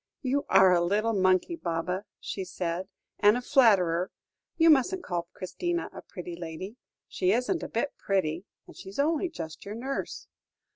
"You 0.23 0.47
are 0.49 0.73
a 0.73 0.81
little 0.83 1.13
monkey, 1.13 1.55
Baba," 1.55 2.05
she 2.19 2.43
said, 2.43 2.87
"and 3.19 3.37
a 3.37 3.39
flatterer. 3.41 4.09
You 4.57 4.71
mustn't 4.71 5.03
call 5.03 5.27
Christina 5.35 5.91
a 5.93 6.01
pretty 6.01 6.35
lady. 6.35 6.77
She 7.07 7.31
isn't 7.31 7.61
a 7.61 7.69
bit 7.69 7.93
pretty, 7.99 8.45
and 8.65 8.75
she's 8.75 8.97
only 8.97 9.29
just 9.29 9.63
your 9.63 9.75
nurse." 9.75 10.25